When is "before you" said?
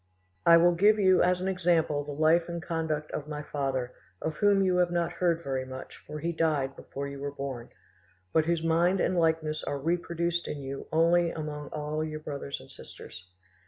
6.75-7.19